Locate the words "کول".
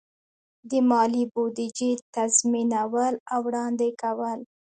4.01-4.39